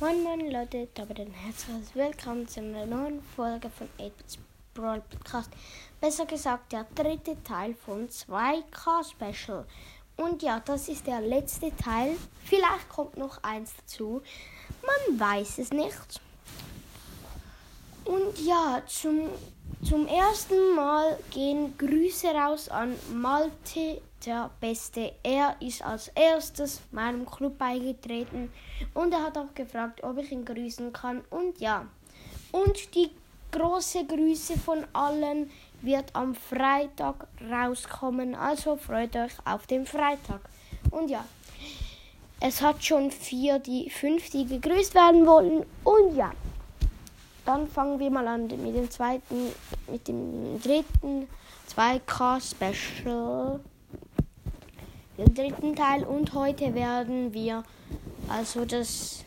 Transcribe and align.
Moin 0.00 0.22
Moin 0.22 0.50
Leute, 0.50 0.88
damit 0.94 1.20
ein 1.20 1.30
herzliches 1.30 1.94
Willkommen 1.94 2.48
zu 2.48 2.60
einer 2.60 2.86
neuen 2.86 3.22
Folge 3.36 3.68
von 3.68 3.86
8 4.00 4.38
Brawl 4.72 5.02
Podcast. 5.02 5.50
Besser 6.00 6.24
gesagt, 6.24 6.72
der 6.72 6.86
dritte 6.94 7.36
Teil 7.44 7.74
von 7.74 8.08
2K 8.08 9.04
Special. 9.10 9.66
Und 10.16 10.42
ja, 10.42 10.62
das 10.64 10.88
ist 10.88 11.06
der 11.06 11.20
letzte 11.20 11.76
Teil. 11.76 12.16
Vielleicht 12.46 12.88
kommt 12.88 13.18
noch 13.18 13.42
eins 13.42 13.74
dazu. 13.76 14.22
Man 14.80 15.20
weiß 15.20 15.58
es 15.58 15.70
nicht. 15.70 16.22
Und 18.06 18.38
ja, 18.38 18.82
zum, 18.86 19.28
zum 19.86 20.06
ersten 20.06 20.74
Mal 20.76 21.18
gehen 21.30 21.76
Grüße 21.76 22.28
raus 22.28 22.70
an 22.70 22.94
Malte 23.12 24.00
der 24.26 24.50
Beste. 24.60 25.12
Er 25.22 25.56
ist 25.60 25.82
als 25.82 26.08
erstes 26.08 26.80
meinem 26.90 27.26
Club 27.26 27.58
beigetreten 27.58 28.52
und 28.94 29.12
er 29.12 29.24
hat 29.24 29.38
auch 29.38 29.54
gefragt, 29.54 30.02
ob 30.02 30.18
ich 30.18 30.32
ihn 30.32 30.44
grüßen 30.44 30.92
kann. 30.92 31.22
Und 31.30 31.60
ja. 31.60 31.86
Und 32.52 32.94
die 32.94 33.10
große 33.52 34.06
Grüße 34.06 34.58
von 34.58 34.84
allen 34.92 35.50
wird 35.82 36.14
am 36.14 36.34
Freitag 36.34 37.26
rauskommen. 37.50 38.34
Also 38.34 38.76
freut 38.76 39.16
euch 39.16 39.32
auf 39.44 39.66
den 39.66 39.86
Freitag. 39.86 40.40
Und 40.90 41.10
ja. 41.10 41.24
Es 42.42 42.62
hat 42.62 42.82
schon 42.82 43.10
vier, 43.10 43.58
die 43.58 43.90
fünf, 43.90 44.30
die 44.30 44.46
gegrüßt 44.46 44.94
werden 44.94 45.26
wollen. 45.26 45.64
Und 45.84 46.16
ja. 46.16 46.32
Dann 47.44 47.68
fangen 47.68 47.98
wir 47.98 48.10
mal 48.10 48.26
an 48.28 48.46
mit 48.46 48.74
dem 48.74 48.90
zweiten, 48.90 49.52
mit 49.90 50.06
dem 50.06 50.60
dritten 50.62 51.28
2K 51.74 52.40
Special 52.40 53.60
den 55.20 55.34
dritten 55.34 55.76
Teil 55.76 56.02
und 56.04 56.32
heute 56.32 56.74
werden 56.74 57.34
wir 57.34 57.62
also 58.28 58.64
das 58.64 59.24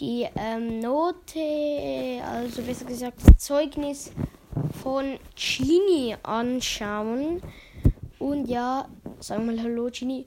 die 0.00 0.26
ähm, 0.34 0.80
Note, 0.80 2.22
also 2.24 2.62
besser 2.62 2.86
gesagt 2.86 3.18
das 3.26 3.36
Zeugnis 3.36 4.12
von 4.82 5.18
Genie 5.36 6.16
anschauen. 6.22 7.42
Und 8.18 8.46
ja, 8.46 8.88
sagen 9.20 9.44
wir 9.46 9.56
mal 9.56 9.62
Hallo 9.62 9.90
Genie. 9.92 10.26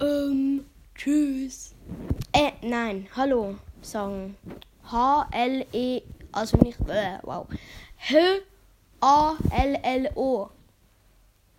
Ähm, 0.00 0.64
tschüss. 0.94 1.74
Äh, 2.32 2.52
nein, 2.62 3.08
Hallo 3.16 3.56
sagen. 3.82 4.36
H-L-E, 4.84 6.02
also 6.30 6.56
nicht, 6.58 6.78
äh, 6.88 7.18
wow. 7.24 7.48
H-A-L-L-O. 9.00 9.00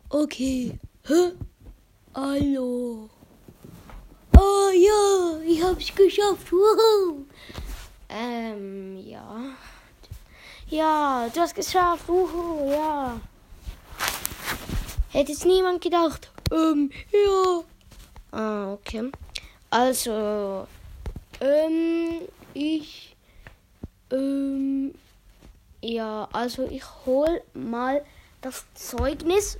Okay. 0.10 0.80
H 1.08 1.32
Hallo. 2.22 3.10
Oh 4.36 4.70
ja, 4.74 5.40
ich 5.46 5.64
hab's 5.64 5.96
geschafft. 5.96 6.52
Wuhu. 6.52 7.26
Ähm, 8.10 8.98
ja. 9.08 9.56
Ja, 10.68 11.30
du 11.34 11.40
hast 11.40 11.56
geschafft. 11.56 12.10
Wuhu, 12.10 12.70
ja. 12.70 13.22
Hätte 15.12 15.32
es 15.32 15.46
niemand 15.46 15.82
gedacht. 15.82 16.30
Ähm, 16.52 16.92
ja. 17.14 17.64
Ah, 18.38 18.74
okay. 18.74 19.12
Also, 19.70 20.68
ähm, 21.40 22.20
ich, 22.54 23.16
ähm, 24.12 24.94
ja, 25.82 26.28
also 26.34 26.68
ich 26.70 26.84
hol 27.06 27.42
mal 27.54 28.04
das 28.42 28.66
Zeugnis. 28.74 29.58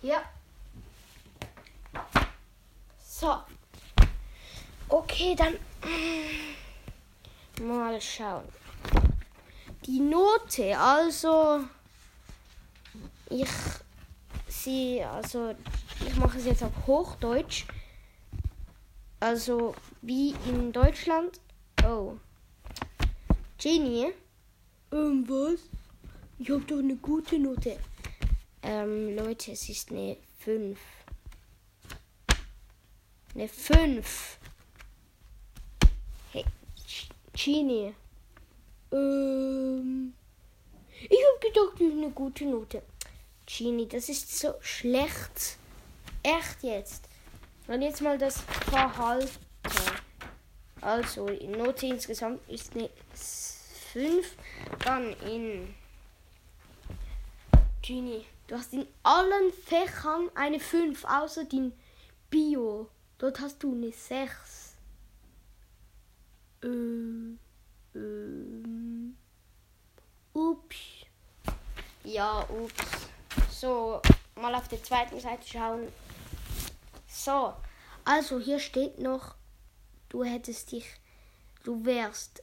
Ja. 0.00 0.22
So. 3.20 3.34
Okay, 4.88 5.34
dann 5.34 5.54
mal 7.66 8.00
schauen. 8.00 8.44
Die 9.84 9.98
Note, 9.98 10.78
also 10.78 11.64
ich 13.28 13.48
sie, 14.46 15.02
also 15.02 15.52
ich 16.06 16.14
mache 16.14 16.38
es 16.38 16.44
jetzt 16.44 16.62
auf 16.62 16.86
Hochdeutsch. 16.86 17.66
Also 19.18 19.74
wie 20.00 20.36
in 20.46 20.70
Deutschland. 20.70 21.40
Oh. 21.84 22.18
Genie? 23.60 24.12
Ähm, 24.92 25.28
was? 25.28 25.58
Ich 26.38 26.50
habe 26.50 26.60
doch 26.60 26.78
eine 26.78 26.94
gute 26.94 27.36
Note. 27.40 27.80
Ähm, 28.62 29.16
Leute, 29.16 29.50
es 29.50 29.68
ist 29.68 29.90
eine 29.90 30.18
5. 30.38 30.78
Eine 33.34 33.48
5. 33.48 34.38
Hey, 36.32 36.44
Genie. 37.32 37.94
Ähm. 38.92 40.14
Ich 41.02 41.10
habe 41.10 41.40
gedacht, 41.40 41.74
das 41.74 41.80
ist 41.80 41.92
eine 41.92 42.10
gute 42.10 42.44
Note. 42.46 42.82
Genie, 43.46 43.86
das 43.86 44.08
ist 44.08 44.38
so 44.38 44.54
schlecht. 44.60 45.58
Echt 46.22 46.62
jetzt. 46.62 47.08
Und 47.66 47.82
jetzt 47.82 48.00
mal 48.00 48.18
das 48.18 48.40
Verhalten. 48.70 49.28
Also, 50.80 51.26
die 51.26 51.46
Note 51.48 51.86
insgesamt 51.86 52.40
ist 52.48 52.74
eine 52.74 52.88
5. 53.92 54.36
Dann 54.84 55.12
in. 55.20 55.74
Genie, 57.82 58.24
du 58.46 58.56
hast 58.56 58.72
in 58.72 58.86
allen 59.02 59.52
Fächern 59.64 60.30
eine 60.34 60.60
5, 60.60 61.04
außer 61.04 61.44
den 61.44 61.72
Bio. 62.30 62.88
Dort 63.18 63.40
hast 63.40 63.62
du 63.64 63.72
eine 63.72 63.90
6. 63.90 64.76
Ähm, 66.62 67.38
ähm, 67.94 69.16
ups. 70.32 70.76
Ja, 72.04 72.48
ups. 72.48 73.08
So, 73.50 74.00
mal 74.36 74.54
auf 74.54 74.68
der 74.68 74.82
zweiten 74.82 75.18
Seite 75.18 75.46
schauen. 75.46 75.88
So, 77.08 77.54
also 78.04 78.38
hier 78.38 78.60
steht 78.60 79.00
noch, 79.00 79.34
du 80.08 80.22
hättest 80.22 80.70
dich, 80.70 80.86
du 81.64 81.84
wärst 81.84 82.42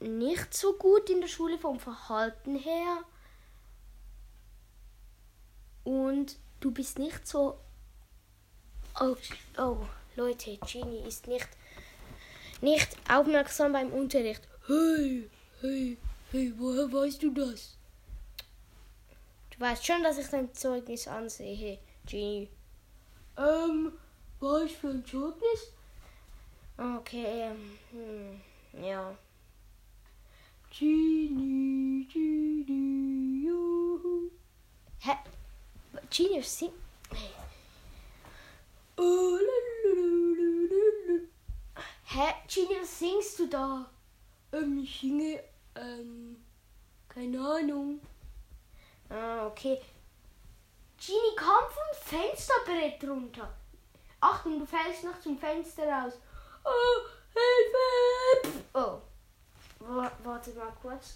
nicht 0.00 0.54
so 0.54 0.72
gut 0.72 1.10
in 1.10 1.20
der 1.20 1.28
Schule 1.28 1.58
vom 1.58 1.78
Verhalten 1.78 2.56
her. 2.56 3.04
Und 5.84 6.38
du 6.60 6.70
bist 6.70 6.98
nicht 6.98 7.26
so 7.26 7.58
Oh, 9.02 9.16
oh, 9.56 9.78
Leute, 10.14 10.58
Genie 10.58 11.08
ist 11.08 11.26
nicht, 11.26 11.48
nicht 12.60 12.88
aufmerksam 13.10 13.72
beim 13.72 13.90
Unterricht. 13.94 14.42
Hey, 14.66 15.30
hey, 15.62 15.96
hey, 16.30 16.52
woher 16.58 16.92
weißt 16.92 17.22
du 17.22 17.30
das? 17.30 17.78
Du 19.52 19.60
weißt 19.60 19.86
schon, 19.86 20.02
dass 20.02 20.18
ich 20.18 20.26
dein 20.26 20.52
Zeugnis 20.52 21.08
ansehe, 21.08 21.78
Genie. 22.04 22.50
Ähm, 23.38 23.92
was 24.38 24.70
für 24.72 24.90
ein 24.90 25.06
Zeugnis? 25.06 25.72
Okay, 26.76 27.52
ähm, 27.52 27.78
hm, 27.92 28.84
ja. 28.84 29.16
Genie, 30.78 32.06
Genie, 32.12 33.46
juhu. 33.46 34.30
Hä? 34.98 35.12
Genie, 36.10 36.42
sing... 36.42 36.72
Hä, 42.04 42.34
Genie, 42.48 42.80
was 42.82 42.98
singst 42.98 43.38
du 43.38 43.46
da? 43.46 43.86
Ähm, 44.52 44.80
ich 44.82 45.00
singe, 45.00 45.42
ähm, 45.74 46.36
keine 47.08 47.40
Ahnung. 47.40 48.00
Ah, 49.08 49.46
okay. 49.46 49.80
Genie, 50.98 51.36
komm 51.36 51.70
vom 51.70 51.92
Fensterbrett 52.02 53.02
runter. 53.04 53.48
Achtung, 54.20 54.58
du 54.58 54.66
fällst 54.66 55.04
noch 55.04 55.18
zum 55.20 55.38
Fenster 55.38 55.84
raus. 55.84 56.14
Oh, 56.64 57.00
Hilfe! 57.32 58.64
Oh. 58.74 59.00
Warte 59.78 60.50
mal 60.50 60.72
kurz. 60.82 61.14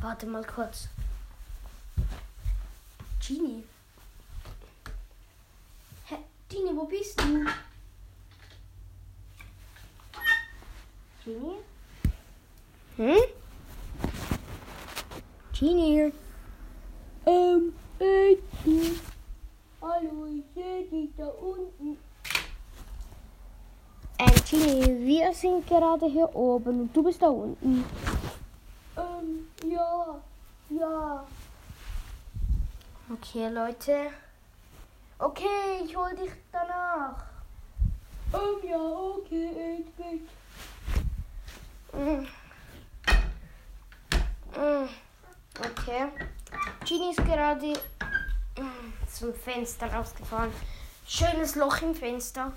Warte 0.00 0.26
mal 0.26 0.44
kurz. 0.44 0.88
Genie. 3.20 3.64
Genie, 6.50 6.74
wo 6.74 6.84
bist 6.84 7.20
du? 7.20 7.46
Genie? 11.24 11.58
Hm? 12.96 13.22
Genie? 15.52 16.12
Ähm, 17.24 17.72
ich. 18.00 19.00
Hallo, 19.80 20.26
ich 20.26 20.44
sehe 20.52 20.84
dich 20.86 21.10
da 21.16 21.28
unten. 21.28 21.96
Ähm, 24.18 24.34
Genie, 24.50 25.06
wir 25.06 25.32
sind 25.32 25.64
gerade 25.68 26.06
hier 26.06 26.34
oben 26.34 26.80
und 26.80 26.96
du 26.96 27.04
bist 27.04 27.22
da 27.22 27.28
unten. 27.28 27.84
Ähm, 28.96 29.46
ja, 29.70 30.20
ja. 30.70 31.24
Okay, 33.08 33.48
Leute. 33.50 34.10
Okay, 35.20 35.82
ich 35.84 35.94
hol 35.94 36.16
dich 36.16 36.30
danach. 36.50 37.22
Um, 38.32 38.66
ja, 38.66 38.78
okay, 38.78 39.84
ich 39.84 39.92
bin. 39.94 40.26
Mm. 41.92 42.26
Mm. 44.58 44.88
Okay. 45.58 46.08
Genie 46.88 47.10
ist 47.10 47.22
gerade 47.22 47.66
mm, 47.66 48.92
zum 49.14 49.34
Fenster 49.34 49.92
rausgefahren. 49.92 50.52
Schönes 51.06 51.54
Loch 51.54 51.82
im 51.82 51.94
Fenster. 51.94 52.54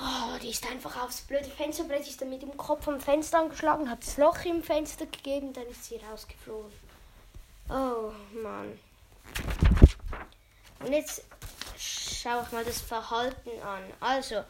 Oh, 0.00 0.38
die 0.40 0.50
ist 0.50 0.64
einfach 0.70 1.02
aufs 1.02 1.22
blöde 1.22 1.50
Fensterbrett, 1.50 2.06
ist 2.06 2.20
dann 2.20 2.30
mit 2.30 2.42
dem 2.42 2.56
Kopf 2.56 2.86
am 2.86 3.00
Fenster 3.00 3.40
angeschlagen, 3.40 3.90
hat 3.90 4.06
das 4.06 4.16
Loch 4.16 4.44
im 4.44 4.62
Fenster 4.62 5.06
gegeben, 5.06 5.52
dann 5.52 5.66
ist 5.66 5.86
sie 5.86 5.96
rausgeflogen. 5.96 6.72
Oh 7.68 8.12
Mann. 8.40 8.78
Und 10.80 10.92
jetzt 10.92 11.24
schaue 11.78 12.42
ich 12.44 12.52
mal 12.52 12.64
das 12.64 12.80
Verhalten 12.80 13.50
an. 13.62 13.82
Also, 14.00 14.44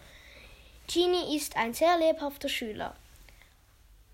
Genie 0.86 1.36
ist 1.36 1.56
ein 1.56 1.74
sehr 1.74 1.96
lebhafter 1.98 2.48
Schüler. 2.48 2.94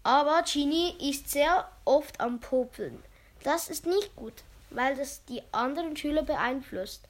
Aber 0.03 0.43
Genie 0.43 0.95
ist 1.11 1.31
sehr 1.31 1.71
oft 1.85 2.21
am 2.21 2.41
Popeln. 2.41 3.03
Das 3.43 3.69
ist 3.69 3.87
nicht 3.87 4.15
gut, 4.17 4.45
weil 4.71 4.97
das 4.97 5.25
die 5.25 5.43
anderen 5.53 5.97
Schüler 5.97 6.23
beeinflusst. 6.23 7.07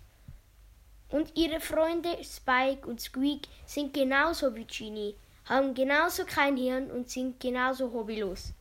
Und 1.10 1.36
ihre 1.36 1.60
Freunde 1.60 2.16
Spike 2.22 2.86
und 2.86 3.00
Squeak 3.00 3.48
sind 3.66 3.94
genauso 3.94 4.54
wie 4.54 4.64
Genie, 4.64 5.16
haben 5.44 5.74
genauso 5.74 6.24
kein 6.24 6.56
Hirn 6.56 6.90
und 6.90 7.10
sind 7.10 7.40
genauso 7.40 7.92
hobbylos. 7.92 8.52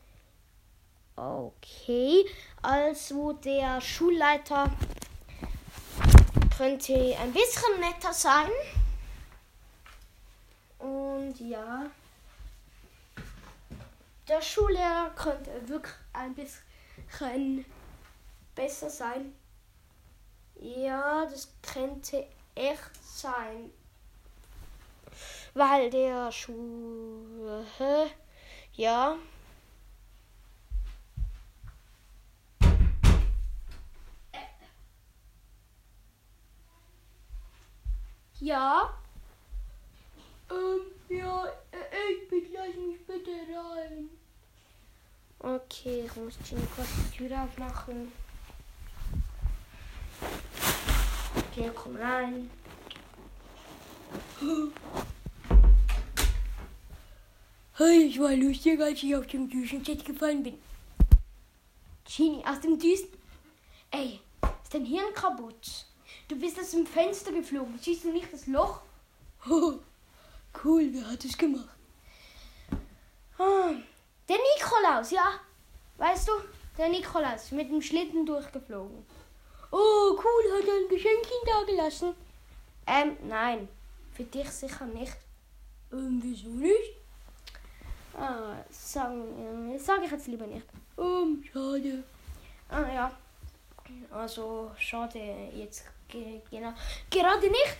Okay, 1.15 2.25
also 2.61 3.33
der 3.33 3.81
Schulleiter 3.81 4.71
könnte 6.59 6.93
ein 7.17 7.31
bisschen 7.31 7.79
netter 7.79 8.11
sein. 8.11 8.49
Und 10.77 11.39
ja, 11.39 11.85
der 14.27 14.41
Schullehrer 14.41 15.09
könnte 15.15 15.69
wirklich 15.69 15.93
ein 16.11 16.35
bisschen 16.35 17.63
besser 18.55 18.89
sein. 18.89 19.33
Ja, 20.55 21.25
das 21.31 21.47
könnte 21.61 22.27
echt 22.55 23.05
sein. 23.05 23.71
Weil 25.53 25.89
der 25.89 26.29
Schuh. 26.29 27.63
Ja. 28.73 29.15
Ja. 38.39 38.93
Ähm, 40.49 40.81
ja, 41.09 41.45
äh, 41.71 42.35
ich 42.35 42.53
lass 42.53 42.75
mich 42.75 43.05
bitte 43.05 43.31
rein. 43.31 44.09
Okay, 45.39 46.05
ich 46.05 46.15
muss 46.15 46.37
Genie 46.47 46.67
kurz 46.75 46.87
die 47.11 47.17
Tür 47.17 47.43
aufmachen. 47.43 48.11
Okay, 51.35 51.71
komm 51.75 51.97
rein. 51.97 52.49
Hey, 57.73 58.03
ich 58.03 58.19
war 58.19 58.33
lustig, 58.35 58.79
als 58.79 59.03
ich 59.03 59.15
auf 59.15 59.27
dem 59.27 59.49
Düsenset 59.49 60.05
gefallen 60.05 60.43
bin. 60.43 60.57
Genie, 62.05 62.43
aus 62.45 62.61
dem 62.61 62.79
Düsen. 62.79 63.09
Ey, 63.91 64.21
ist 64.63 64.73
dein 64.73 64.85
Hirn 64.85 65.13
kaputt? 65.13 65.88
Du 66.29 66.35
bist 66.35 66.59
aus 66.59 66.71
dem 66.71 66.85
Fenster 66.85 67.31
geflogen. 67.31 67.79
Siehst 67.81 68.03
du 68.03 68.11
nicht 68.11 68.31
das 68.31 68.45
Loch? 68.45 68.81
cool, 69.49 69.81
wer 70.91 71.09
hat 71.09 71.25
es 71.25 71.35
gemacht? 71.35 71.75
Ah, 73.39 73.71
der 74.27 74.37
Nikolaus, 74.37 75.09
ja. 75.09 75.39
Weißt 75.97 76.27
du, 76.27 76.33
der 76.77 76.89
Nikolaus 76.89 77.51
mit 77.51 77.71
dem 77.71 77.81
Schlitten 77.81 78.27
durchgeflogen. 78.27 79.03
Oh, 79.71 80.11
cool, 80.11 80.53
hat 80.53 80.67
er 80.67 80.75
ein 80.75 80.89
Geschenkchen 80.89 81.47
da 81.47 81.63
gelassen? 81.63 82.13
Ähm, 82.85 83.17
nein. 83.27 83.67
Für 84.13 84.23
dich 84.23 84.49
sicher 84.51 84.85
nicht. 84.85 85.17
Ähm, 85.91 86.19
wieso 86.21 86.49
nicht? 86.49 86.93
Ah, 88.15 88.57
sagen, 88.69 89.71
äh, 89.73 89.79
sage 89.79 90.05
ich 90.05 90.11
jetzt 90.11 90.27
lieber 90.27 90.45
nicht. 90.45 90.67
Ähm, 90.95 91.43
schade. 91.51 92.03
Ah, 92.69 92.93
ja. 92.93 93.17
Also, 94.11 94.71
schade 94.77 95.19
jetzt 95.55 95.85
genau. 96.49 96.73
Gerade 97.09 97.49
nicht. 97.49 97.77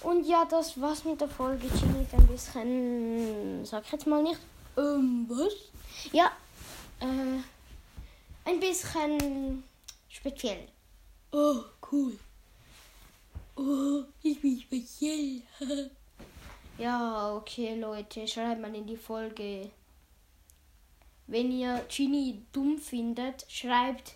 Und 0.00 0.26
ja, 0.26 0.44
das 0.44 0.80
war's 0.80 1.04
mit 1.04 1.20
der 1.20 1.28
Folge. 1.28 1.66
Ist 1.66 1.82
ein 1.82 2.26
bisschen, 2.26 3.64
sag 3.64 3.84
ich 3.84 3.92
jetzt 3.92 4.06
mal 4.06 4.22
nicht. 4.22 4.40
Ähm, 4.76 5.26
was? 5.28 5.54
Ja, 6.12 6.32
äh, 7.00 7.40
ein 8.44 8.60
bisschen 8.60 9.64
speziell. 10.08 10.68
Oh, 11.32 11.60
cool. 11.90 12.18
Oh, 13.56 14.04
ich 14.22 14.40
bin 14.40 14.60
speziell. 14.60 15.42
ja, 16.78 17.34
okay, 17.34 17.74
Leute, 17.80 18.28
schreibt 18.28 18.60
mal 18.60 18.74
in 18.74 18.86
die 18.86 18.96
Folge. 18.96 19.70
Wenn 21.26 21.50
ihr 21.50 21.84
Genie 21.88 22.42
dumm 22.52 22.78
findet, 22.78 23.44
schreibt 23.50 24.14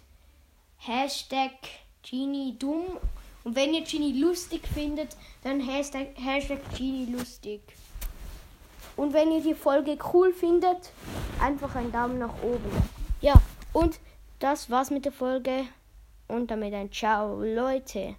Hashtag 0.81 1.53
Genie 2.03 2.57
dumm. 2.59 2.99
Und 3.45 3.55
wenn 3.55 3.75
ihr 3.75 3.83
Genie 3.83 4.21
lustig 4.21 4.67
findet, 4.67 5.17
dann 5.43 5.61
Hashtag, 5.61 6.09
Hashtag 6.17 6.61
Genie 6.77 7.07
lustig. 7.13 7.61
Und 8.97 9.13
wenn 9.13 9.33
ihr 9.33 9.43
die 9.43 9.55
Folge 9.55 9.99
cool 10.13 10.33
findet, 10.33 10.93
einfach 11.41 11.75
einen 11.75 11.93
Daumen 11.93 12.19
nach 12.19 12.43
oben. 12.43 12.71
Ja, 13.21 13.35
und 13.73 14.01
das 14.39 14.71
war's 14.71 14.91
mit 14.91 15.05
der 15.05 15.13
Folge. 15.13 15.67
Und 16.29 16.51
damit 16.51 16.75
ein 16.75 16.93
Ciao, 16.93 17.43
Leute. 17.43 18.17